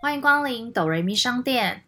[0.00, 1.82] 欢迎光临哆瑞咪商店。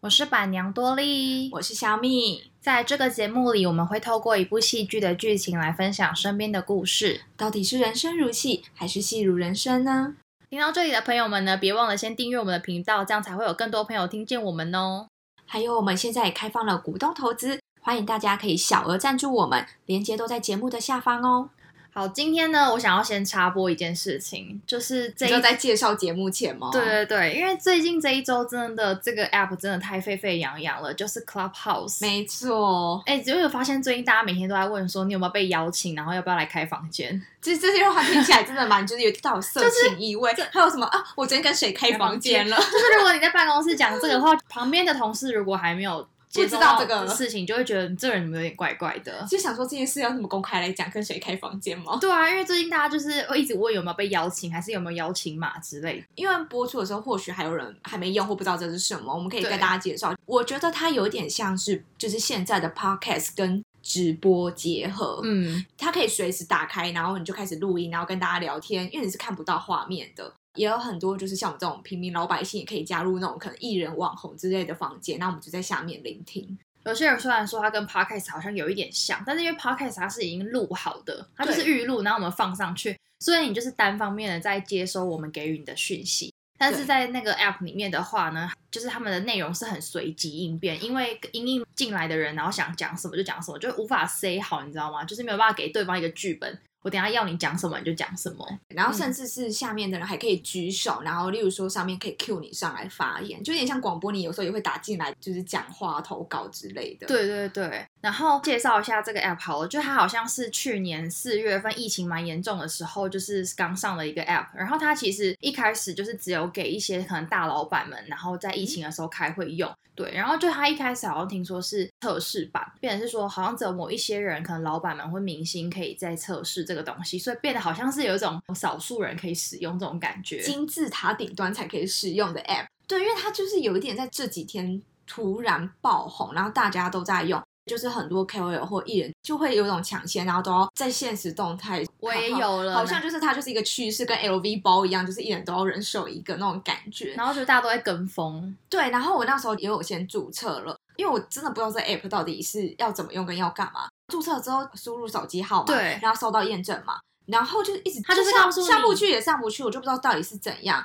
[0.00, 2.50] 我是板娘多莉，我是小米。
[2.60, 7.22] 在这个节目里，我们会透过一部戏剧的剧情来分享身边的故事。
[7.38, 10.16] 到底是人生如戏，还是戏如人生呢？
[10.50, 15.06] 听到这里的朋友们呢，别忘了先订阅我们的频道，这样才会有更多朋友听见我们哦。
[15.46, 21.50] 还有，我们现在也开放了股东投资，欢迎大家可以小额赞助我们，链接都在节目的下方哦。
[21.92, 26.70] 好，今天呢，我想要先插播一件事情，就是这一在介绍节目前吗？
[26.72, 32.00] 对对对，因为最近这一周真的这个 app 真的太沸沸扬扬了，就是 Clubhouse。
[32.00, 37.22] 没错，哎，有没有发现最近大家每天都在问说你有没有被邀请，然后要不要来开房间？
[37.42, 40.34] 其实这些话听起来真的蛮就是有带有色情意味。
[40.50, 41.04] 还有什么啊？
[41.14, 42.56] 我昨天跟谁开房间了？
[42.56, 46.08] 就是如果你在办公室讲这个话，旁边的同事如果还没有。
[46.42, 49.24] 不知道这个事情，就会觉得这人怎么有点怪怪的。
[49.30, 51.98] 就想说这件事要怎么公开来讲，跟谁开房间吗？
[52.00, 56.04] 对啊，因为最近大家就是会一直问有没有被邀请，还是有没有邀请码之类。
[56.14, 60.14] 因为播出的时候，或许还有人还没用或不知道这是什么，我们可以跟大家介绍。
[60.26, 65.20] 我觉得它有点像是就是现在的 podcast 跟直播结合。
[65.24, 70.32] 嗯，它可以随时打开，然后你就开始录音，然后跟大家聊天，因为你是看不到画面的。
[70.54, 76.58] 也有很多就是像我们这种平民老百姓，也可以加入那种可能艺人、网红之类的房间，那我们就在下面聆听。
[76.84, 86.32] 有些人虽然说它跟 podcast 好像有一点像，但是因为 podcast 它是已经录好的，它就是预录，然后我们放上去，所以你就是单方面的在接收我们给予你的讯息。
[86.56, 95.04] 但是在那个 app 里面的话呢，就是他们的内容是很随机应变，因为因应进来的人，然后想讲什么就讲什么，就无法 say 好，你知道吗？
[95.04, 96.58] 就是没有办法给对方一个剧本。
[96.84, 107.06] 我等下要你讲什么你就讲什么，然后甚至是下面的人还可以举手，然后例如说上面可以 cue 你上来发言，就有点像广播，你有时候也会打进来，就是讲话投稿之类的。
[107.06, 119.72] 对对对，然后介绍一下这个 app 好了，就它好像是去年四月份疫情蛮严重的时候，就是刚上了一个 app，然后它其实一开始就是只有给一些可能大老板们，然后在疫情的时候开会用。
[119.94, 132.66] 对，然后就它一开始好像听说是测试版，变成是说好像只有某一些人，可能老板们或明星可以在测试这个东西，所以变得好像是有一种少数人可以使用这种感觉，金字塔顶端才可以使用的 app。
[132.86, 137.42] 对，因为它就是有一点在这几天突然爆红，然后大家都在用。
[137.66, 141.84] 就是很多 KOL 或艺人就会有种抢先，然后都要在现实动态。
[141.98, 147.14] 我也有了，好像就是它就是一个趋势，跟 LV 包一样，就是艺人都要人手一个那种感觉。
[147.14, 148.54] 然后就大家都在跟风。
[148.68, 153.88] 对，然后我那时候也有先注册了，因为我真的不知道这 app 到底是要怎么用跟要干嘛。
[154.08, 160.84] 注册之后输入手机号码，对，然后收到验证嘛，然后就一直他就是上不去也上不去，我就不知道到底是怎样。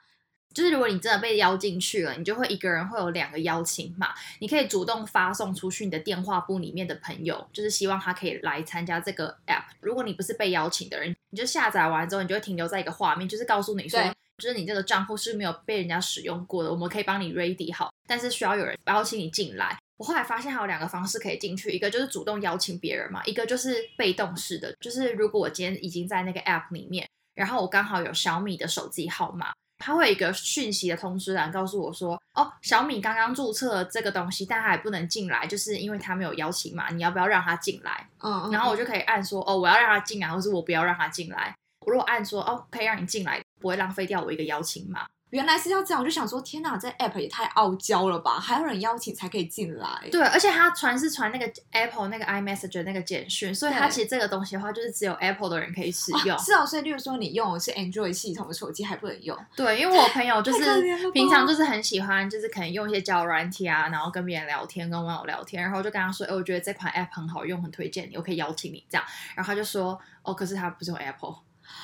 [0.54, 9.64] 就是如果你真的被邀进去了，你就会一个人会有两个邀请码，你可以主动发送出去你的电话簿里面的朋友，就是希望他可以来参加这个 app。
[9.82, 14.02] 如果你不是被邀请的人，你就下载完之后，你就会停留在一个画面，就是告诉你说，
[14.38, 19.78] 就是你这个账户是没有被人家使用过的，我们可以帮你 ready 好，但是需要有人邀请你进来。
[19.98, 29.54] 我后来发现还有两个方式可以进去，一个就是主动邀请别人嘛，一个就是被动式的，就是如果我今天已经在那个 app 里面，然后我刚好有小米的手机号码。
[29.80, 36.90] 他会有一个讯息的通知栏告诉我说：“哦，小米刚刚注册了这个东西，但他还不能进来，就是因为他没有邀请码。
[36.90, 41.56] 你要不要让他进来？”嗯，然后我就可以按说：“哦，我要让他进来，或是我不要让他进来。”
[41.88, 48.40] 我如果按说：“哦，可以让你进来，不会浪费掉我一个邀请码。”原来是要这样，我就想说，天哪，这 app 也太傲娇了吧！
[48.40, 49.88] 还有人邀请才可以进来。
[50.12, 56.38] 对，而且他传是传那个 Apple 那个 iMessage 那个简讯，所以它其实这个东西的话，就是只有 Apple 的人可以使用。
[56.40, 59.38] 是哦，所以例如说你用的是 Android 系统的手机还不能用。
[59.56, 60.82] 对，因为我朋友就是
[61.12, 69.06] 平常就是很喜欢，就是可能用一些交友软体啊，然后跟别人聊天，跟网友聊天，然后就跟他说，哎，我觉得这款 app 很好用，很推荐你，我可以邀请你这样。
[69.36, 71.36] 然后他就说，哦，可是他不是用 Apple。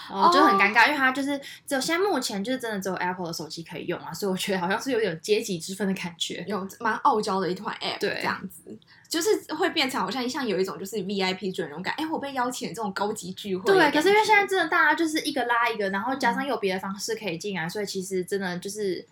[0.10, 8.78] 哦，就很尴尬，因为它就是只有现在目前就是真的只有 Apple 的手机可以用啊，所以我觉得好像是有点阶级之分的感觉，有蛮傲娇的一团 App，对，这样子
[9.08, 19.06] 就是会变成好像像有一种就是 VIP 准荣感，哎，我被邀请这种高级聚会，对，可是因为现在真的大家就是一个拉一个，然后加上有别的方式可以进来，所以其实真的就是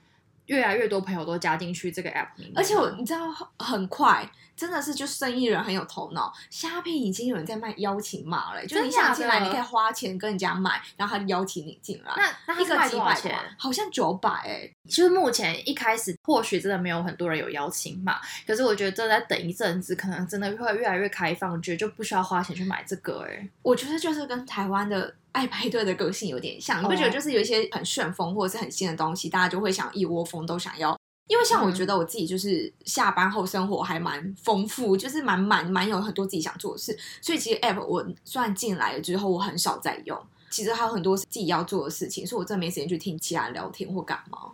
[0.48, 4.30] 越来越多朋友都加进去这个 App 里面，而且我你知道很快。
[4.56, 12.14] 真的是就生意人很有头脑，虾皮已经有人在卖邀请码了，就你想进来，你可以花钱跟人家买，然后他邀请你进来。
[12.16, 13.36] 那那一个几百钱？
[13.58, 14.72] 好像九百哎。
[14.88, 23.50] 就是目前一开始或许真的没有很多人有邀请码，可是我觉得正在等一阵子，可能真的会越来越开放，觉得就不需要花钱去买这个哎。
[23.64, 30.98] 我觉得就是跟台湾的爱排队的个性有点像，你不觉得就是有一些很旋风或者是很新的东西，大家就会想一窝蜂都想要。
[31.28, 40.20] 因为像我觉得我自己就是下班后生活还蛮丰富，就是蛮蛮蛮有很多自己想做的事，所以其实 App 我算进来了之后，我很少在用。
[40.50, 44.52] 其实还有很多自己要做的事情，所以我真的没时间去听其他人聊天或干嘛。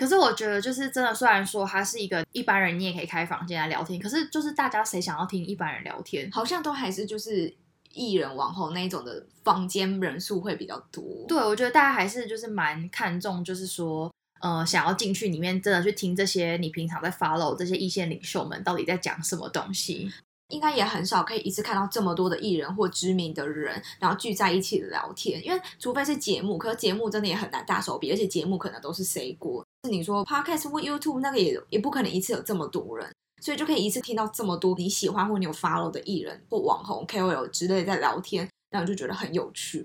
[0.00, 7.52] 可是我觉得，就是真的，虽然说它是一个一般人，你也可以开房间来聊天，可是就是大家谁想要听一般人聊天，好像都还是就是
[7.92, 11.04] 艺人网红那一种的房间人数会比较多。
[11.28, 14.10] 对，我觉得大家还是就是蛮看重，就是说。
[14.40, 20.12] 呃，想要进去里面真的去听这些你平常在 follow 这些一线领袖们到底在讲什么东西，
[20.48, 25.42] 应该也很少可以一次看到这么多的艺人或知名的人，然后聚在一起聊天。
[25.42, 29.64] 因为除非是节目，可是节目真的也很难大手笔，而且节目可能都是谁过。
[29.84, 33.10] 是你说 podcast 或 YouTube 那个也也不可能一次有这么多人，
[33.42, 39.84] 所以就可以一次听到这么多你喜欢或你有 follow 的艺人或网红 KOL 之类在聊天，然后就觉得很有趣。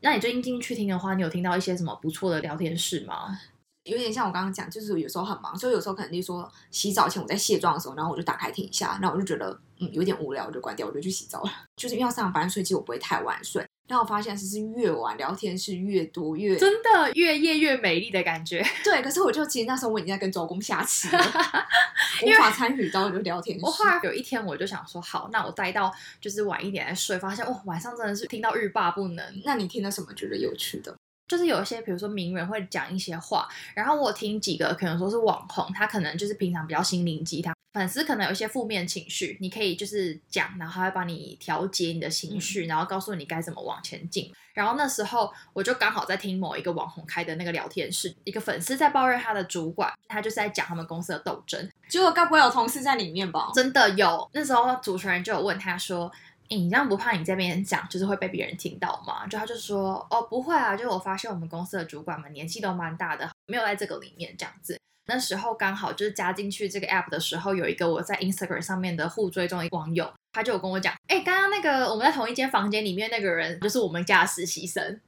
[0.00, 3.38] 那你最近进去听的话，你有听到一些什么不错的聊天室吗？
[3.84, 11.50] 有点像我刚刚讲，就是有时候很忙，所以有时候可能就说洗澡前我在卸妆的时候，然后我就打开听一下，然后我就觉得嗯有点无聊，我就关掉，我就去洗澡了。
[11.76, 13.66] 就是因为要上班，所以其实我不会太晚睡。
[13.88, 18.64] 然后我发现其实越晚聊天是越多越真的越夜越美丽的感觉。
[18.82, 21.18] 对，可是我就其实那时候我已经在跟周公下棋了，
[22.24, 23.58] 无法参与到就聊天。
[23.60, 29.42] 我后来有一天我就想说，好，那我待到就是晚一点来睡，发现哦晚上真的是听到欲罢不能。
[29.44, 30.96] 那你听了什么觉得有趣的？
[31.32, 44.30] 就是有一些，比如说名人会讲一些话，然后我听几个可能说是网红，他可能就是平常比较心灵鸡汤，粉丝可能有一些负面情绪，你可以就是讲，然后他会帮你调节你的情绪，然后告诉你该怎么往前进。
[44.52, 53.50] 然后那时候我就刚好在听某一个网红开的那个聊天室，一个粉丝在抱怨他的主管，他就是在讲他们公司的斗争，结果该不会有同事在里面吧？
[53.54, 56.12] 真的有，那时候主持人就有问他说。
[56.54, 59.26] 你这样不怕你这边讲就是会被别人听到吗？
[59.26, 64.78] 就他就说哦不会啊，就我发现我们公司的主管们年纪都蛮大的，没有在这个里面这样子。
[65.06, 75.00] 那时候刚好就是加进去这个 app 的时候，有一个我在 Instagram 上面的互追中的网友，他就有跟我讲，哎，刚刚那个我们在同一间房间里面那个人就是我们家实习生，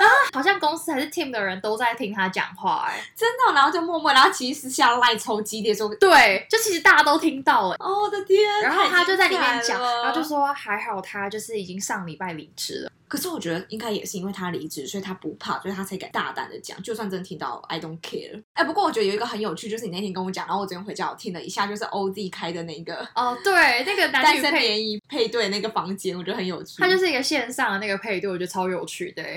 [0.00, 12.90] 然后好像公司还是 team 的人都在听他讲话，哎，真的，然后就默默，然后其实下赖抽激烈说，对，就其实大家都听到了，哦我的天，然后他就在里面讲，然后就说还好他就是已经上礼拜离职了。
[13.08, 16.80] 可是我觉得应该也是因为他离职，所以他不怕，所以他才敢大胆的讲。
[16.80, 18.40] 就算真听到，I don't care。
[18.52, 26.76] 哎，不过我觉得有一个很有趣，就是你那天跟我讲，然后我昨天回家我听了一下，就是 OZ 开的那个哦，对，那个单身联谊配对那个房间，我觉得很有趣。
[26.78, 29.24] 它就是一个线上的那个配对，我觉得超有趣的。
[29.24, 29.36] 对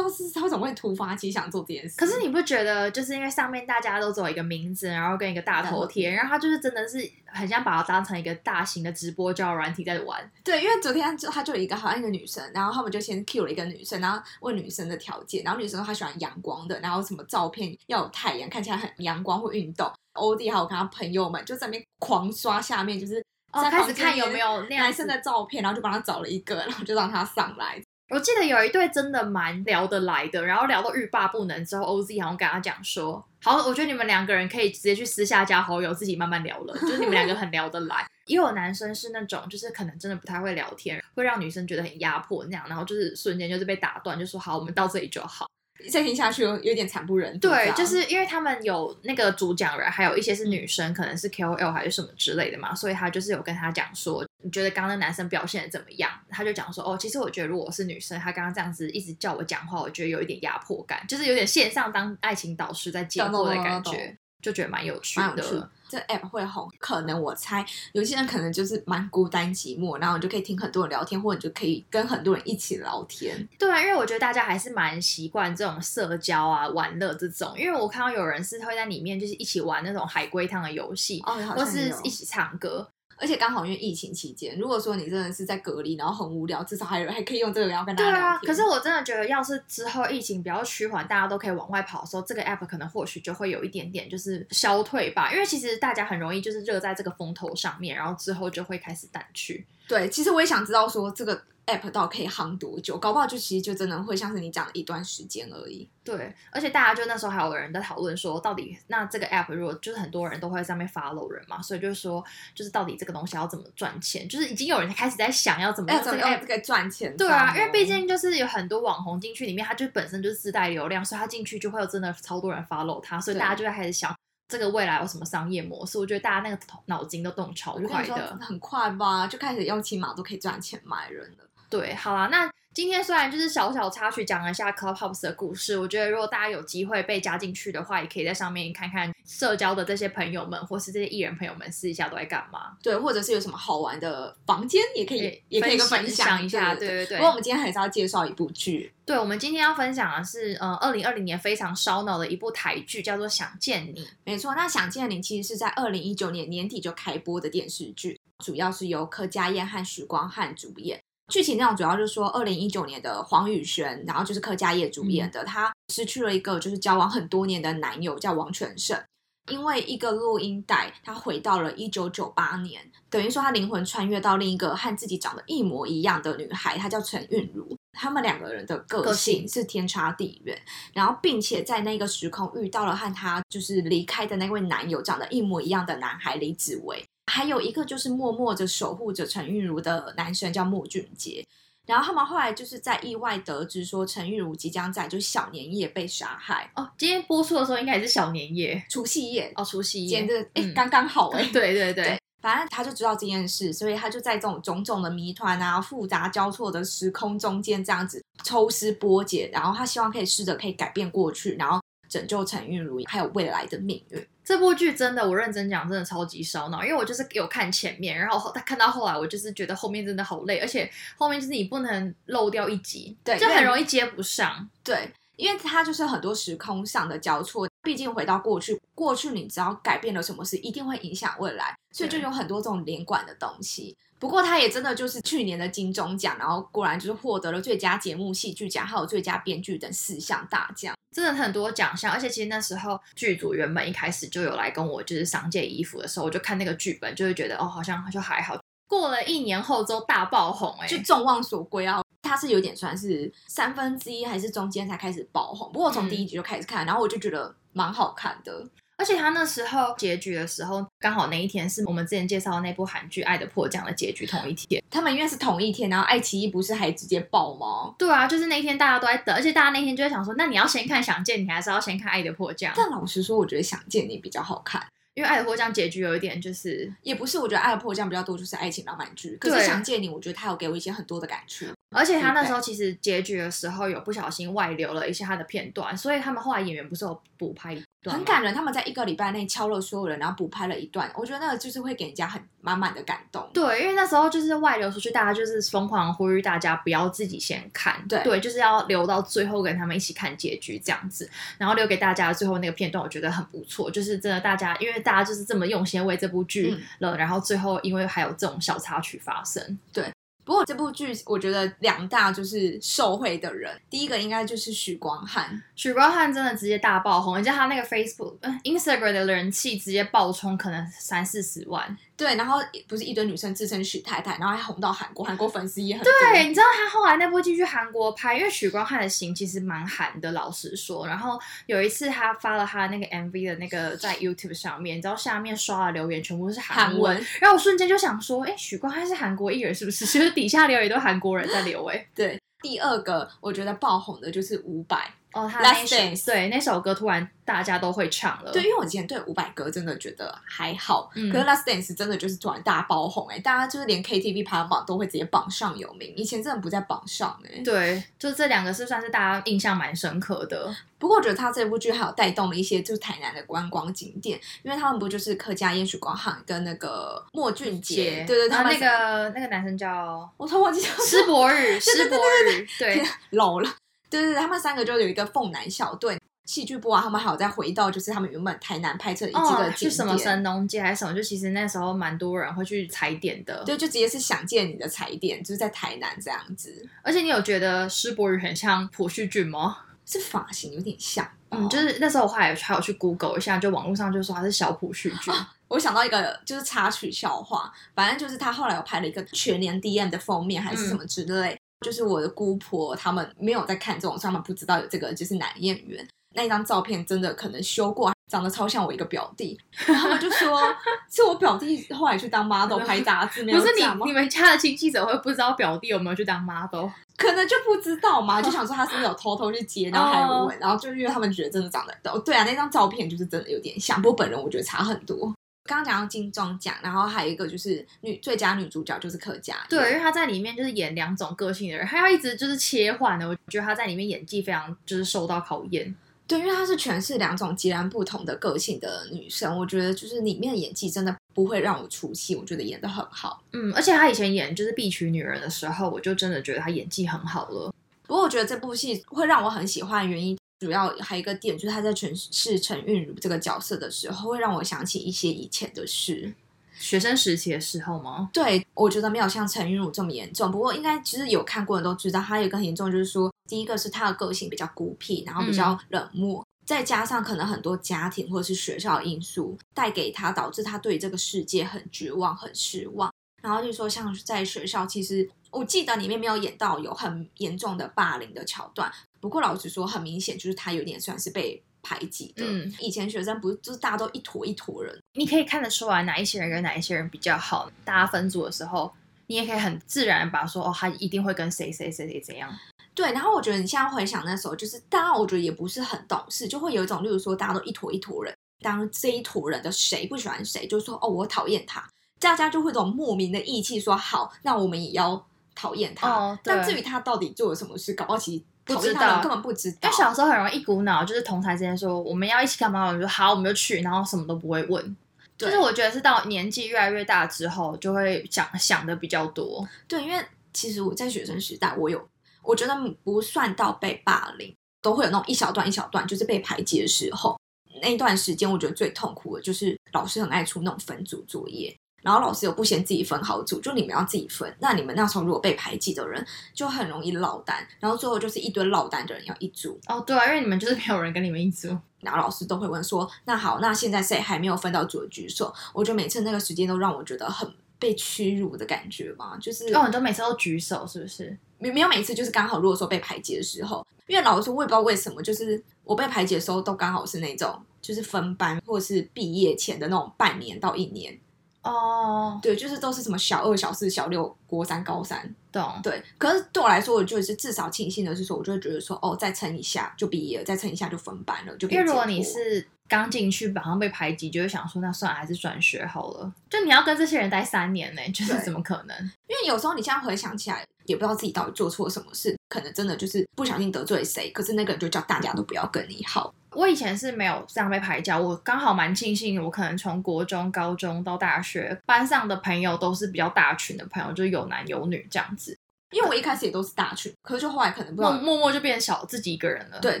[0.02, 1.96] 要是他怎么会突发奇想做这件事？
[1.96, 10.30] 可是你不觉得，就是因为上面大家都只有一个名字，然后跟一个大头贴，然后他就是真的是很像把它当成一个大型的直播交友软体在玩。
[10.44, 14.02] 对，因为昨天就他就有一个好像一个女生，然后他们就先 Q 了一个女生。
[14.02, 19.88] 然后问女生的条件，然后女生说她喜欢阳光的，然后什么照片要有太阳，看起来很阳光或运动。
[20.14, 23.24] 欧弟还有跟他朋友们就在那边狂刷下面，就是
[23.70, 27.80] 开始看有没有男生的照片，然后就帮他找了一个，然后就让他上来。
[28.12, 36.74] 我记得有一对真的蛮聊得来的，然后聊到欲罢不能之后，OZ 好像跟他讲说：“好，我觉得你们两个人可以直接去私下加好友，自己慢慢聊了。
[36.74, 38.06] 就是你们两个很聊得来。
[38.26, 45.46] 也有男生是那种，就是可能真的不太会聊天，会让女生觉得很压迫那样，然后就是瞬间就是被打断，就说好，我们到这里就好。”
[45.90, 47.48] 再听下去有有点惨不忍睹。
[47.48, 56.10] 对，就是因为他们有那个主讲人，还有一些是女生，可能是 KOL 还是什么之类的嘛，所以他就是有跟他讲说，你觉得刚刚那男生表现的怎么样？
[56.30, 64.16] 他就讲说，哦，其实我觉得如果是女生，他刚刚这样子一直叫我讲话，我觉得有一点压迫感，就是有点线上当爱情导师在解惑的感觉。
[64.42, 73.48] 就觉得蛮有趣的，这 app 会红，可能我猜有些人可能就是蛮孤单寂寞，然后你就可以听很多人聊天，或者你就可以跟很多人一起聊天。
[73.56, 82.90] 对啊，因为我觉得大家还是蛮习惯这种社交啊、玩乐这种，因为我看到有人是会在里面就是一起玩那种海龟汤的游戏，或是一起唱歌。
[83.22, 88.40] 而且刚好因为疫情期间，如果说你真的是在隔离，然后很无聊，至少还有还可以用这个聊跟大家聊天。
[88.40, 95.32] 对啊，可是我真的觉得，要是之后疫情比较趋缓，大家都可以往外跑的时候，这个 app 可能或许就会有一点点就是消退吧。
[95.32, 99.64] 因为其实大家很容易就是热在这个风头上面，然后之后就会开始淡去。
[99.98, 101.42] 对，其实我也想知道说这个。
[101.66, 102.98] app 到可以夯多久？
[102.98, 105.88] 搞不好就其实就真的会像是你讲的一段时间而已。
[106.02, 112.22] 对，而且大家就那时候还有人在讨论说，到底那这个 app 如果就是很多人都会在上面 follow 人嘛，所以就是说，
[112.52, 114.28] 就是到底这个东西要怎么赚钱？
[114.28, 117.16] 就是已经有人开始在想要怎么样这个 app 可以赚钱。
[117.16, 124.12] 对啊，因为毕竟就是有很多网红进去里面，他就本身就是自带流量，所以他进去就会有真的超多人 follow 他，所以大家就会开始想。
[124.52, 125.98] 这个未来有什么商业模式？
[125.98, 131.44] 我觉得大家那个头脑筋都动超快的，很快吧，就开始用起码都可以赚钱买人了。
[131.70, 142.78] 对，好啦，那今天虽然就是小小插曲讲了一下 Clubhouse 的故事，我觉得如果大家有机会被加进去的话，也可以在上面看看社交的这些朋友们，或是这些艺人朋友们私底下都在干嘛。
[142.82, 146.74] 对，或者是有什么好玩的房间，也可以也可以分享一下。
[146.74, 147.18] 对对对。
[147.18, 148.90] 不过我们今天还是要介绍一部剧。
[149.04, 154.02] 对，我们今天要分享的是呃，二零二零年非常烧脑的一部台剧，叫做《想见你》。
[154.24, 160.98] 没错，那《想见你》其实是在二零一九年年底就开播的电视剧，主要是由柯佳燕和许光汉主演。
[161.32, 169.02] 剧情内容主要就是说，二零一九年的黄宇轩，然后就是柯佳燕主演的，她失去了一个就是交往很多年的男友，叫王全胜。
[169.50, 177.74] 因为一个录音带，他回到了一九九八年，等于说他灵魂穿越到另一个和自己长得一模一样的女孩，她叫陈韵如。
[177.92, 180.60] 他们两个人的个性是天差地远，
[180.92, 187.04] 然后并且在那个时空遇到了和她就是离开的那位男友长得一模一样的男孩李子维。
[187.26, 191.46] 还有一个就是默默着守护着陈韵如的男生叫莫俊杰，
[191.86, 196.90] 然后他们后来就是在意外得知说陈韵如即将在就小年夜被杀害哦。
[196.98, 214.26] 今天播出的时候应该也是小年夜，除夕夜哦，除夕夜，简直哎刚刚好 哎，对对对，反正他就知道这件事，所以他就在这种种种的谜团啊、复杂交错的时空中间这样子抽丝剥茧，然后他希望可以试着可以改变过去，然后拯救陈韵如还有未来的命运。
[214.52, 216.84] 这部剧真的，我认真讲，真的超级烧脑。
[216.84, 224.68] 因为我就是有看前面，然后他看到后来，我就是觉得后面真的好累，而且后面就是你不能漏掉一集，对，就很容易接不上。
[224.84, 225.10] 对，
[225.42, 233.96] 因为它就是很多时空上的交错，毕竟回到过去，过去你只要改变了什么事，一定会影响未来，所以就有很多这种连贯的东西。
[234.20, 242.12] 不过他也真的就是去年的金钟奖，然后果然就是获得了最佳节目戏剧奖，还有最佳编剧等四项大奖，真的很多奖项。
[242.12, 248.56] 而且其实那时候剧组原本一开始就有来跟我就是商借衣服的时候，我就看那个剧本，就会觉得哦，好像就还好。
[248.86, 252.00] 过了一年后之后大爆红，哎，就众望所归啊。
[252.22, 258.66] 它是有点算是三分之一还是中间才开始爆红，不过从第一集就开始看，然后我就觉得蛮好看的。
[258.96, 264.80] 而且他那时候结局的时候，刚好那一天是我们之前介绍的那部韩剧《爱的迫降》的结局同一天。
[264.88, 267.92] 他们因为是同一天，然后爱奇艺不是还直接爆吗？
[267.98, 272.72] 对啊，就是那一天大家都在等，而且大家那天就在想说，那你要先看《想见你》，还是要先看《爱的迫降》？
[272.76, 274.86] 但老实说，我觉得《想见你》比较好看。
[275.14, 279.36] 因为《爱的迫降》结局有一点就是，也不是，我觉得《爱的迫降》比较多就是爱情浪漫剧。
[279.40, 281.66] 可是《想见你》，我觉得它有给我一些很多的感触。
[281.92, 288.54] 而且他那时候其实结局的时候有不小心外流了一些他的片段，所以他们后来演员不是有补拍一段，很感人。
[288.54, 291.10] 他们在一个礼拜内敲了所有人，然后补拍了一段。
[291.14, 293.48] 我觉得那个就是会给人家很满满的感动。
[293.52, 303.90] 对，因为那时候就是外流出去，大家就是疯狂呼吁大家不要自己先看，对对，就是要留到最后跟他们一起看结局这样子，然后留给大家最后那个片段，我觉得很不错。
[303.90, 310.04] 就是真的，大家因为大家就是这么用心为这部剧了，然后最后因为还有这种小插曲发生，对。
[310.44, 315.62] 不过这部剧，我觉得两大就是受贿的人，第一个应该就是许光汉。
[315.76, 321.96] 许光汉真的直接大爆红，而且他那个 Facebook、Instagram 的人气直接爆冲，可能三四十万。
[322.22, 326.46] 对，然后不是一堆女生自称许太太，然后还红到韩国，韩国粉丝也很对。
[326.46, 331.06] 你知道他后来那部剧去韩国拍，因为许光汉的型其实蛮韩的，老实说。
[331.06, 331.36] 然后
[331.66, 340.06] 有一次他发了他那个 MV 的那个在 YouTube 上面，你知道下面刷的留言全部都是韩文，然后我瞬间就想说，哎，许光汉是韩国艺人是不是？
[340.06, 342.38] 其 实底下留言都韩国人在留，哎，对。
[342.62, 344.96] 第二个我觉得爆红的就是伍佰
[345.32, 345.96] 哦，他那首
[346.26, 347.28] 对那首歌突然。
[347.44, 357.60] 大家都会唱了，对，因为我之前对伍佰歌真的觉得还好，可是《Last Dance》真的就是突然大爆红哎，大家就是连 KTV 排行榜都会直接榜上有名，以前真的不在榜上哎。
[357.64, 360.72] 对，就这两个是算是大家印象蛮深刻的。
[361.00, 372.16] 不过我觉得他这部剧还有带动了一些就是台南的观光景点，因为他们不就是客家烟水广汉跟那个莫俊杰，对对，他们那个那个男生叫我突然忘记叫施博宇， 施博
[372.52, 373.68] 宇，对， 老了，
[374.12, 376.18] 对对对，他们三个就有一个凤南小队。
[376.44, 383.62] 戏剧部啊，他们还有再回到，就是他们原本台南拍摄的几个景点，什么神农街还是什么，就其实那时候蛮多人会去踩点的。
[383.64, 386.84] 对，就直接是想见你的踩点，就是在台南这样子。
[387.02, 389.78] 而且你有觉得施柏宇很像朴叙俊吗？
[390.04, 395.32] 是发型有点像，嗯，就是那时候我还有还有去 Google 一下，就网络上就说他是小朴叙俊。
[395.68, 406.06] 我想到一个就是插曲笑话，反正就是他后来有拍了一个全年 DM 的封面还是什么之类，就是我的姑婆他们没有在看这种，他们不知道有这个就是男演员。
[406.34, 410.58] 那张照片真的可能修过，长得超像我一个表弟，然后就说
[411.12, 416.88] 是我表弟后来去当 model 拍杂志，不是你你们家的亲戚怎么会不知道表弟有没有去当 model？
[417.18, 425.30] 可能就不知道嘛，就想说他是不是有 偷偷去接，然后还问，然后就因为他们觉得真的长得，哦对啊，那张照片就是真的有点像，不过本人我觉得差很多。
[425.64, 435.94] 刚刚讲到金钟奖，然后还有一个就是女最佳女主角就是客家，对，因为她在里面就是演两种个性的人，她要一直就是切换的，我觉得她在里面演技非常就是受到考验。
[436.26, 443.42] 对，因为她是诠释两种截然不同的个性的女生，我觉得就是里面的演技真的不会让我出戏，我觉得演的很好。
[443.52, 447.72] 嗯，而且她以前演就是《必娶女人》的时候，我就真的觉得她演技很好了。
[448.06, 450.36] 不过我觉得这部戏会让我很喜欢原因。
[450.62, 456.32] 主要还有一个点，就是他在诠释陈韵如这个角色的时候，会让我想起一些以前的事。
[456.78, 458.30] 学生时期的时候吗？
[458.32, 460.52] 对，我觉得没有像陈韵如这么严重。
[460.52, 473.12] 不过应该其实有看过的都知道，他有一个很严重，就是说第一个是他的个性比较孤僻，然后比较冷漠，再加上可能很多家庭或者是学校因素带给他，导致他对这个世界很绝望、很失望。
[473.42, 478.92] 然后就说像在学校，其实我记得里面没有演到有很严重的霸凌的桥段。
[479.22, 482.44] 不过老实说，很明显就是他有点算是被排挤的。
[482.44, 487.70] 嗯，以前学生不是就是大家都一坨一坨人，你可以看得出来哪一些人跟哪一些人比较好。
[487.84, 488.92] 大家分组的时候，
[489.28, 492.52] 你也可以很自然把说哦，他一定会跟谁谁谁谁怎样。
[492.94, 501.88] 对，然后我觉得你现在回想那时候，就是大家我觉得也不是很懂事，就会有一种，例如说大家都一坨一坨人，当这一坨人的谁不喜欢谁，就说哦我讨厌他，
[502.18, 505.24] 大家就会种莫名的义气，说好，那我们也要
[505.54, 506.10] 讨厌他。
[506.10, 508.44] 哦，但至于他到底做了什么事，搞不好其实。
[508.64, 509.78] 不知道，根本不知道。
[509.82, 514.96] 因为小时候很容易一股脑，就是同台之间说我们要一起干嘛，我们就好，我们就去，然后什么都不会问。
[515.36, 519.66] 就是我觉得是到年纪越来越大之后，就会想想的比较多。
[519.88, 522.08] 对，因为其实我在学生时代，我有
[522.42, 527.36] 我觉得不算到被霸凌，都会有那种一小段一小段，就是被排挤的时候。
[527.80, 531.74] 那段时间，我觉得最痛苦的就是老师很爱出那种分组作业。
[532.02, 534.54] 然后老师又不嫌自己分好组，就你们要自己分。
[534.58, 537.66] 那你们那时候如果被排挤的人，就很容易落单。
[537.80, 539.78] 然后最后就是一堆落单的人要一组。
[539.86, 541.76] 哦，对啊，因为你们就是没有人跟你们一组。
[542.00, 551.38] 然后老师都会问说：“那好，那现在谁还没有分到组的举手？”我觉得每次那个时间都让我觉得很被屈辱的感觉嘛，就是哦，你都每次都举手是不是？
[551.58, 561.16] 没没有每次就是刚好如果说被排挤的时候，因为老师我也不知道为什么，就是我被排挤的时候都刚好是那种就是分班或者是毕业前的那种半年到一年。
[561.62, 565.80] 哦，对，就是都是什么小二、小四、小六、国三、高三，懂？
[565.82, 576.32] 对，可是对我来说，我就是至少庆幸的是说，我就会觉得说，哦，再撑一下就毕业了，再撑一下就分班了，就因为如果你是刚进去马上被排挤，就会想说，那算了，还是转学好了。
[576.50, 578.96] 就你要跟这些人待三年呢， 就是怎么可能？
[579.28, 586.34] 因为有时候你现在回想起来，也不知道自己到底做错什么事，可能真的就是不小心得罪谁，可是那个人就叫大家都不要跟你好。
[586.54, 595.56] 我以前是没有这样被排教，我刚好蛮庆幸，我可能从国中、高中到大学，班上的朋友都是比较大群的朋友，就有男有女这样子。
[595.90, 599.78] 因为我一开始也都是大群，可是就后来可能不知道，默默就变小自己一个人了。
[599.80, 600.00] 对，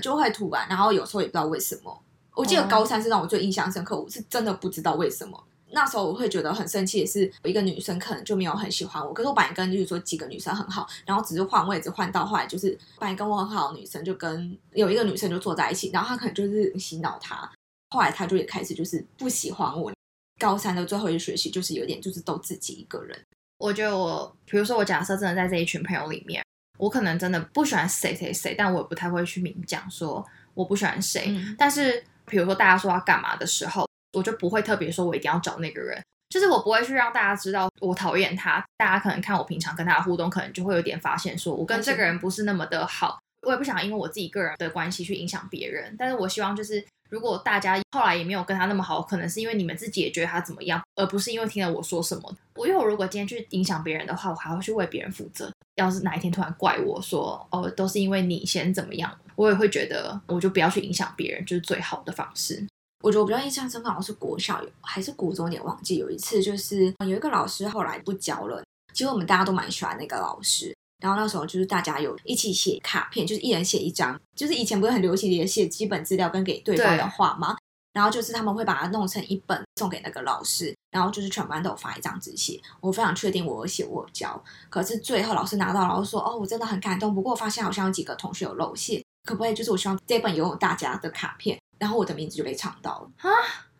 [0.00, 2.02] 就会突然，然后有时候也不知道为什么。
[2.34, 5.38] 我记得高三是让我最印象深刻，我是真的不知道为什么。
[5.72, 17.50] 那时候我会觉得很生气，也是有一个女生可能就没有很喜欢我，可是我本来跟就是说几个女生很好，然后只是换位置换到后来就是本来跟我很好的女生就跟有一个女生就坐在一起，然后她可能就是洗脑她，
[17.90, 19.92] 后来她就也开始就是不喜欢我。
[20.38, 23.16] 高三的最后一学期就是有点就是都自己一个人。
[23.58, 26.44] 我觉得我比如说我假设真的在这一群朋友里面，
[26.78, 31.32] 我可能真的不喜欢谁谁谁，但我也不太会去明讲说我不喜欢谁。
[31.56, 33.86] 但是比如说大家说要干嘛的时候。
[34.12, 38.64] 我就不会特别说，我一定要找那个人，就是我不会去让大家知道我讨厌他。
[38.76, 43.18] 大家可能看我平常跟他的互动，可能就会有点发现，说我跟这个人不是那么的好。
[43.46, 52.36] 我也不想因为我自己个人的关系去影响别人，但是我希望就是，如果大家后来也没有跟他那么好，可能是因为你们自己也觉得他怎么样，而不是因为听了我说什么。
[52.54, 55.50] 我因为我如果今天去影响别人的话，我还会去为别人负责。
[55.74, 62.64] 要是哪一天突然怪我说，哦，都是因为你先怎么样，我也会觉得，我就不要去影响别人，就是最好的方式。
[63.02, 65.96] 我觉得我比较印象深刻，好像是国小还是国中，有点忘记。
[65.96, 68.62] 有一次就是有一个老师后来不教了，
[68.94, 70.74] 其实我们大家都蛮喜欢那个老师。
[71.02, 77.56] 然后那时候就是大家有一起写卡片，就是一人写一张，就是以前不是很流行的写基本资料跟给对方的话吗？
[77.92, 82.58] 然后就是他们会把它弄成一本送给那个老师，然后就是全班都有发一张纸写。
[82.80, 87.12] 我非常确定我写我教，可是最后老师拿到，然后说：“哦，我真的很感动。
[87.12, 89.54] 不过我发现好像有几个同学有漏写，可不可以？
[89.54, 93.28] 就是我希望这本拥有大家的卡片。”然后我的名字就被唱到了啊！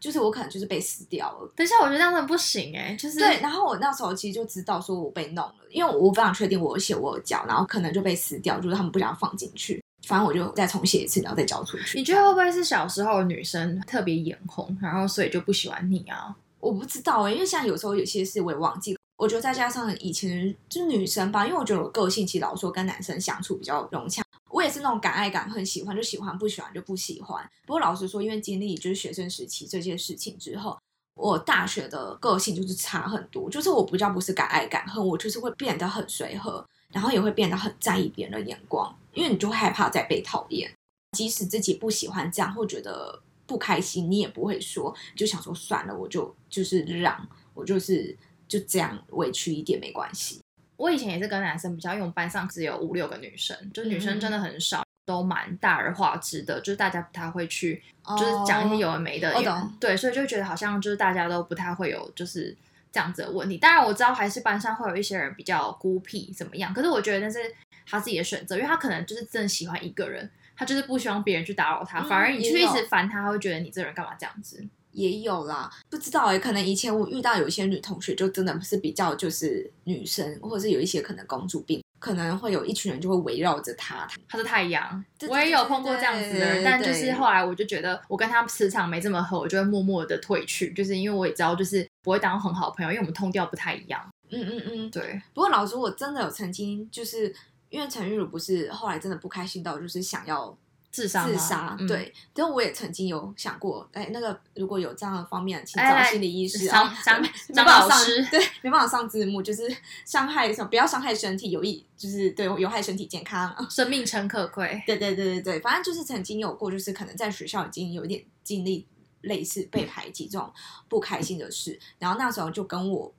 [0.01, 1.53] 就是我可能就是被撕掉了。
[1.55, 3.39] 等一下，我觉得这样子不行哎，就是对。
[3.39, 9.81] 然后我那时候其实就知道说我被弄了，因为我非常确定我有写我有交，然后可能就被撕掉，就是他们不想放进去。
[10.05, 11.97] 反正我就再重写一次，然后再交出去。
[11.97, 16.35] 你觉得会不会是小时候女生特别眼红，然后所以就不喜欢你啊？
[16.59, 18.99] 我不知道哎，因为像有时候有些事我也忘记。
[19.17, 24.21] 我觉得再加上以前就是女生吧，因为我觉得我个性其实老说跟男生相处比较融洽。
[24.53, 27.43] 我也是那种敢爱敢恨，喜欢就喜欢，不喜欢就不喜欢。
[27.67, 30.79] 不过老实说，因为经历就是学生时期这件事情之后，
[31.15, 40.71] 我大学的个性就是差很多，就是我比较不是敢爱敢恨，我就是会变得很随和，然后也会变得很在意别人的眼光，因为你就害怕再被讨厌，
[41.17, 48.15] 即使自己不喜欢这样或觉得不开心，你也不会说，就想说算了，我就就是让我就是
[48.47, 50.41] 就这样委屈一点没关系。
[50.83, 54.83] 我以前也是跟男生比较，因为我们班上只有五六个女生，就女生真的很少。
[55.05, 57.83] 都蛮大而化之的，就是大家不太会去，
[58.17, 59.35] 就是讲一些有的没的。
[59.81, 62.57] 对，所以就觉得好像就是大家都不太会有就是
[62.93, 63.59] 这样子的问题。
[63.59, 67.41] 当然我知道还是班上会有一些人比较孤僻怎么样，可是我觉得那是
[67.85, 74.65] 他自己的选择，因为他可能就是真的喜欢一个人，他就是不希望别人去打扰他，反而你去一直烦他，他会觉得你这人干嘛这样子。
[74.93, 81.83] 也有啦，不知道哎，可能以前我遇到有一些女同学，就真的是比较就是女生，或者是有一些可能公主病。
[81.99, 85.05] 可能会有一群人就会围绕着她，她是太阳。
[85.29, 90.73] 我也有碰过这样子的人，但就是后来我就觉得我跟她磁场没这么合，我就会默默的退去。
[90.73, 94.05] 就是因为我也知道，就是不会当很好朋友，因为我们通调不太一样。
[94.31, 95.23] 嗯嗯嗯，对。
[95.33, 97.33] 不过老师，我真的有曾经就是
[97.69, 100.59] 因为陈玉茹不是后来真的不开心到就是想要。
[100.93, 102.13] 自杀，自杀，对。
[102.35, 106.95] 但我也曾经有想过，哎，那个如果有这样的方面，请找心理医师啊。
[107.03, 107.21] 张
[107.53, 109.63] 张老师，对，没办法上字幕，就是
[110.05, 114.83] 伤害什么，不要伤害身体，有益就是对有害身体健康，生命诚可贵。
[114.87, 118.87] 对对对对对，反正就是曾经有过，就是可能在学校已经有点经历
[119.23, 120.53] 类似被排挤这种
[120.89, 123.13] 不开心的事，然后那时候就跟我。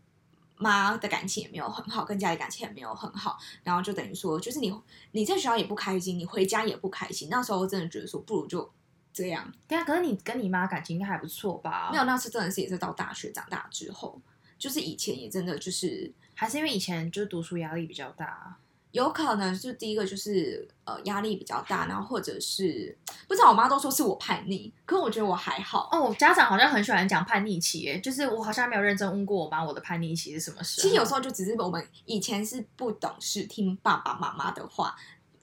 [0.63, 4.73] 妈的感情也没有很好，跟家里感情也没有很好，然后就等于说，就是你
[5.11, 7.27] 你在学校也不开心，你回家也不开心。
[7.29, 8.71] 那时候真的觉得说，不如就
[9.11, 9.51] 这样。
[9.67, 11.89] 对啊，可是你跟你妈感情应该还不错吧？
[11.91, 14.21] 没有，那次真的是也是到大学长大之后，
[14.57, 18.57] 就是以前也真的就是，还是因为以前就是读书压力比较大。
[18.93, 22.95] 有可能是第一个就是呃压力比较大，然后或者是
[23.27, 26.15] 不知道我妈都说是我叛逆，可我觉得我还好哦。
[26.19, 30.83] 家长好像很喜欢讲叛逆期，就是我好像没有认真问过我妈我的叛逆期是什么时候。
[30.83, 34.95] 其实有时候就只是我们以前是不懂事，听爸爸妈妈的话，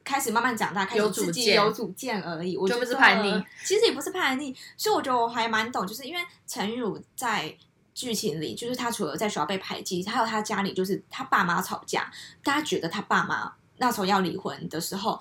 [0.04, 2.56] 开始慢慢长大，开始自己有主见而已。
[2.56, 7.52] 我就不是叛逆，其实也不是叛逆，所以我觉得我还蛮懂，就是因为陈玉茹在。
[8.00, 12.10] 剧情里，就是他除了在学校被排挤，还有他家里就是他爸妈吵架，
[12.42, 15.20] 大家觉得他爸妈那时候要离婚的时候，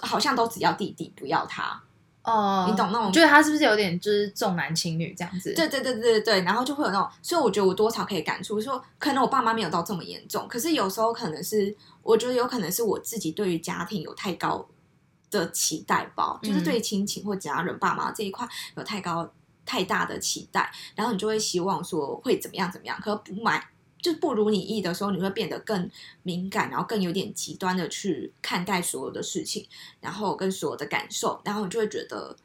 [0.00, 1.82] 好像都只要弟弟不要他。
[2.22, 3.12] 哦，你懂那种？
[3.12, 5.52] 觉得他是不是有点就是重男轻女这样子？
[5.52, 14.66] 对对对对对对，然后就会有那种，所以我觉得我多少可以感触，说可能我爸妈没有到这么严重，可是有时候可能是我觉得有可能是我自己对于家庭有太高
[15.30, 19.30] 的期待吧，就是对亲情或家人、爸妈这一块有太高。
[19.64, 23.68] 太大的期待，然后你就会希望说会怎么样怎么样，可不买
[24.00, 25.90] 就不如你意的时候，你会变得更
[26.22, 29.66] 敏感，然后更有点极端的去看待所有的事情，
[30.00, 32.36] 然后跟所有的感受，然后你就会觉得。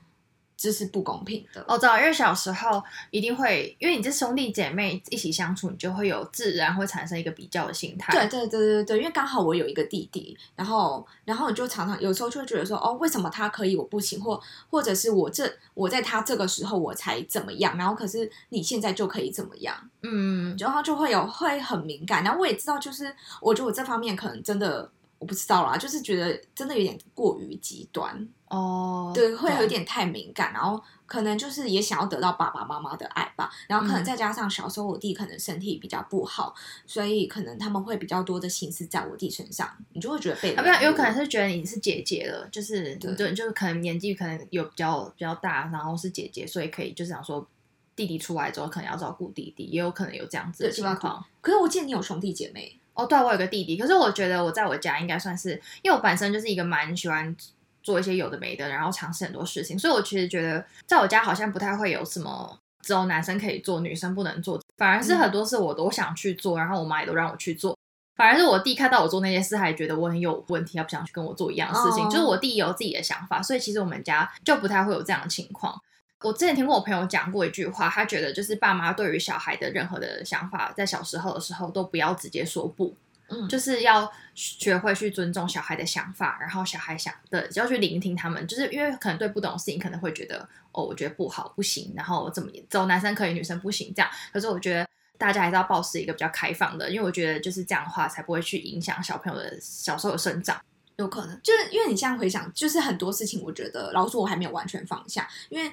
[0.61, 1.63] 这是不公平的。
[1.65, 8.11] 我知道，因为小时候一定会，因为你这兄弟姐妹一起相处，你就会有自然会产生一个比较的心态。
[8.11, 14.37] 对对对对对，因为刚好我有一个弟弟，然后然后你就常常有时候就会觉得说，哦，为什么他可以我不行，或
[14.69, 19.73] 或者是我这我在他这个时候我才怎么样，然后可是你现在就可以怎么样？
[20.03, 22.21] 嗯，然后就会有会很敏感。
[22.21, 24.91] 然后我也知道，就是我觉得我这方面可能真的。
[25.19, 36.55] 我不知道啦，就是觉得真的有点过于极端哦，对，会有点太敏感，然后可能就是也想要得到爸爸妈妈的爱吧，然后可能再加上小时候我弟可能身体比较不好，
[36.87, 47.45] 所以可能他们会比较多的心思在我弟身上，你就会觉得被，啊不有，有可能是觉得你是姐姐了，就是对，就是可能年纪可能有比较比较大，然后是姐姐，所以可以就是想说
[47.93, 51.25] 弟弟出来之后可能要照顾弟弟，也有可能有这样子的情况。
[51.41, 52.79] 可是我见你有兄弟姐妹。
[52.99, 57.35] 哦，对，我有个弟弟，可是我觉得我在我家应该算是，因为我本身就是一个蛮喜欢
[57.81, 67.77] 做一些有的没的，然后尝试很多事情，所以我其实觉得在我家好像不太会有什么只有男生可以做，女生不能做，反而是很多事我都想去做，然后我妈也都让我去做，
[68.15, 75.81] 反而是我弟看到我做那些事，还觉得我很有问题，他不想去跟我做一样的事情，就是我弟有自己的想法，所以其实我们家就不太会有这样的情况。
[76.21, 82.95] 我之前听过我朋友讲过一句话，他觉得就是爸妈对于小孩的任何的想法，在小时候的时候都不要直接说不。
[83.31, 90.39] 嗯就是要学会去尊重小孩的想法，然后小孩想的要去聆听他们，就是因为可能对不懂事情可能会觉得
[90.71, 94.09] 哦，我觉得不好不行，然后怎么走男生可以女生不行这样。
[94.33, 100.59] 可是我觉得大家还是要保持一个比较开放的，因为我觉得就是这样的话才不会去影响小朋友的小时候的生长。
[100.95, 105.71] 有可能就是因为你现在回想，就是很多事情，我觉得老实说我还没有完全放下，因为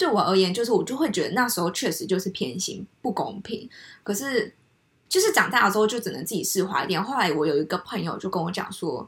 [0.00, 3.68] 对我而言，就是我就会觉得那时候确实就是偏心不公平，
[4.02, 4.54] 可是。
[5.10, 7.02] 就是长大了之后就只能自己释怀一点。
[7.02, 9.04] 后来我有一个朋友就跟我讲说，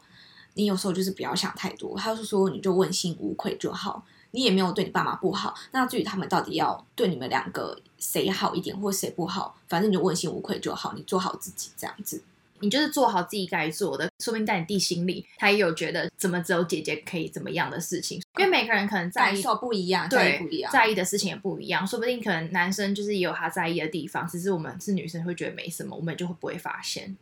[0.55, 1.97] 你有时候就是不要想太多。
[1.97, 4.05] 他就说你就问心无愧就好。
[4.33, 5.55] 你也没有对你爸妈不好。
[5.71, 12.21] 那至于他们到底要对你们两个谁好一点，或谁不好，反正你就问心无愧就好，你做好自己这样子。
[12.63, 18.23] 你就是做好自己该做的，说不定在你弟心里，他也有觉得怎么只有姐姐可以怎么样的事情。
[18.39, 21.87] 因为每个人可能在意不一样，对，不一样，在意的事情也不一样。
[21.87, 27.15] 说不定可能男生就是也有他在意的地方，只是我们是女生会觉得没什么，我们就会不会发现。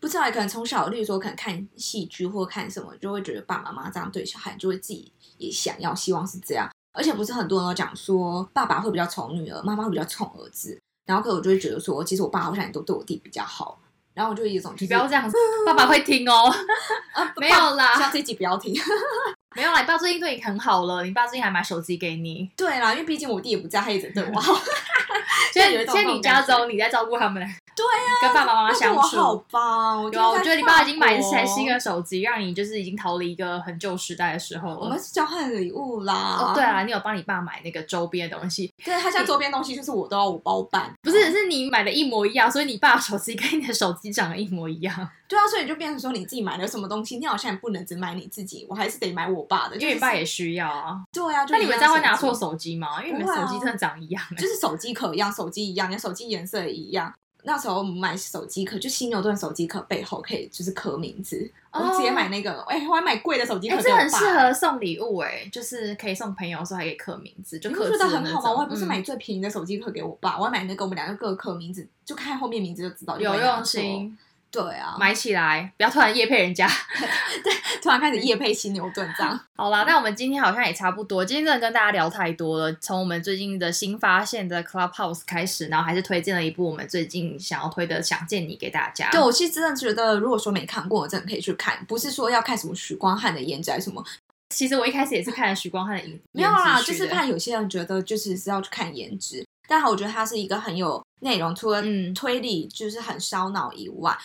[0.00, 6.68] 不知道，可能从小，例如说，可能看戏剧或看什么，就会觉得爸爸妈妈这样对小孩，就会自己也想要，希望是这样。
[6.92, 10.78] 而且不是很多人都讲说，爸爸会比较宠女儿，妈妈会比较宠儿子。
[11.04, 13.80] 然后可我就会觉得说，其实我爸好像也都对我弟比较好。
[14.18, 16.52] 然后我就一种，你不要这样子，爸爸会听哦。
[17.38, 18.74] 没有啦，希望这集不要听。
[19.54, 22.50] 没有啦，你爸最近对你很好了，你爸最近还买手机给你。
[22.56, 24.60] 对啦，因为毕竟我弟也不在，他一直对我好。
[25.54, 27.48] 现在现在你家中，你在照顾他们。
[27.78, 29.16] 对呀，跟爸爸妈妈相处。
[29.16, 34.78] 好吧，我觉得你爸已经买一台新的手机，让你就是已经逃离一个很旧时代的时候了。
[34.80, 36.52] 我们是交换礼物啦。
[36.54, 38.72] 对啊，你有帮你爸买那个周边的东西。
[38.84, 40.92] 对，他现在周边东西就是我都要我包办。
[41.02, 45.08] 不是，是你买的一模一样，所以你爸手机跟你的手机长得一模一样。
[45.28, 50.96] 对啊，所以就变成说你自己买了什么东西，你好像也不能只买你自己，我还是得买我爸的，因为你爸也需要啊。
[51.12, 53.00] 对啊，那你们这样会拿错手机吗？
[53.04, 57.12] 因为你们手机真的长一样，就是手机壳一样，手机一样，连手机颜色也一样。
[57.44, 68.50] 那时候我们买手机壳，就新牛顿手机壳背后可以就是刻名字，我直接买那个，哎，我还买贵的手机壳，这很适合送礼物，哎，就是可以送朋友的时候还可以刻名字，就刻字很好吗？
[68.52, 74.18] 我还不是买最便宜的手机壳给我爸，我还买那个我们两个各刻名字，就看后面名字就知道有用心。
[74.50, 76.66] 对啊，买起来，不要突然夜配人家。
[77.44, 79.38] 对，突然开始夜配犀牛顿这样。
[79.56, 81.24] 好啦，那我们今天好像也差不多。
[81.24, 89.10] 今天真的跟大家聊太多了，从我们最近的新发现的 Clubhouse 开始，然后还是推荐了一部我们最近想要推的《想见你》给大家。
[89.10, 91.84] 对，我其实真的觉得，如果说没看过，真的可以去看。
[91.86, 94.04] 不是说要看什么许光汉的颜值还是什么。
[94.48, 101.82] 其实我一开始也是看了许光汉的影，没有啦，就是看有些人觉得就是是要去看颜值，但好，我觉得他是一个很有内容，除了
[102.14, 104.16] 推理就是很烧脑以外。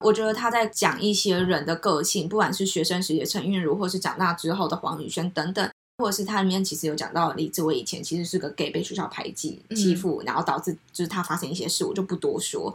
[0.00, 12.74] 我觉得他在讲一些人的个性，不管是学生时期的陈韵如，或是长大之后的黄宇轩等等，或者是他里面其实有讲到李志伟以前其实是个 gay，被学校排挤欺负，然后导致就是他发生一些事，我就不多说。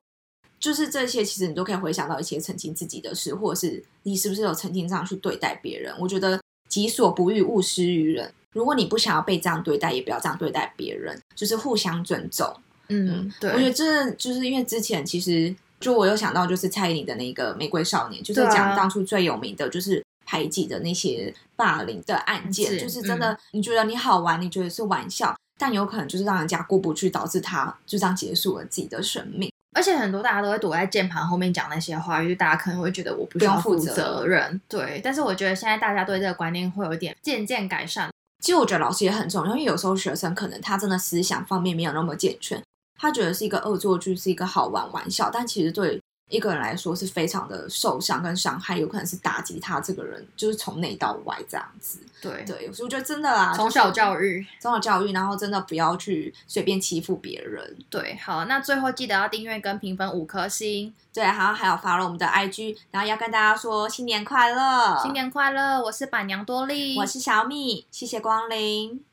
[0.60, 5.94] 就是这些，其实你都可以回想到一些曾经自己的事，或者是你是不是有曾经这样去对待别人？
[6.00, 8.34] 我觉得己所不欲，勿施于人。
[8.54, 12.52] 如果你不想要被这样对待，也不要这样对待别人，就是互相尊重。
[12.92, 13.52] 嗯，对。
[13.52, 15.56] 我觉得这就是因为之前其实。
[15.82, 29.52] 就我有想到，就是蔡依林的那个《玫瑰少年》，就是讲当初最有名的就是排挤的那些霸凌的案件，就是真的，你觉得你好玩，你觉得是玩笑，但有可能就是让人家过不去，导致他就这样结束了自己的生命。
[29.76, 34.62] 而且很多大家都会躲在键盘后面讲那些话，因为大家可能会觉得我不需要负责任。
[34.70, 38.12] 对，但是我觉得现在大家对这个观念会有点渐渐改善。
[38.40, 42.62] 其实我觉得老师也很重要，因为有时候学生可能他真的思想方面没有那么健全。
[43.02, 52.00] 他觉得是一个恶作剧，是一个好玩玩笑，但其实对一个人来说是非常的受伤跟伤害，有可能是打击他这个人，就是从内到外这样子。
[52.22, 57.76] 对对，所以我觉得真的啦，从小教育，从小教育，然后真的不要去随便欺负别人。
[57.90, 60.94] 对，好，那最后记得要订阅跟评分五颗星。
[61.12, 65.82] 对，好，还有发了我们的 IG，然后要跟大家说新年快乐，新年快乐！
[65.82, 69.04] 我是板娘多莉，我是小米，谢谢光临。